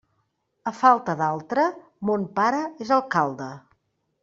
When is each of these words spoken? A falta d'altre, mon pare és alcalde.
A 0.71 0.71
falta 0.77 1.15
d'altre, 1.19 1.67
mon 2.11 2.25
pare 2.41 2.65
és 2.87 2.95
alcalde. 2.99 3.53